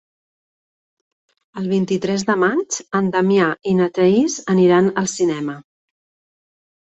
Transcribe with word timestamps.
El 1.61 1.65
vint-i-tres 1.73 2.23
de 2.29 2.35
maig 2.43 2.77
en 2.99 3.11
Damià 3.15 3.49
i 3.71 3.73
na 3.81 3.89
Thaís 3.97 4.37
aniran 4.55 4.89
al 5.03 5.11
cinema. 5.13 5.59